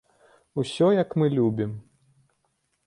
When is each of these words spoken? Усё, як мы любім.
Усё, 0.61 0.87
як 1.01 1.09
мы 1.21 1.29
любім. 1.37 1.79